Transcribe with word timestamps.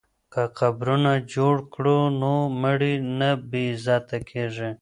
که 0.33 0.41
قبرونه 0.59 1.11
جوړ 1.33 1.55
کړو 1.73 1.99
نو 2.21 2.33
مړي 2.61 2.93
نه 3.19 3.29
بې 3.49 3.63
عزته 3.75 4.17
کیږي. 4.29 4.69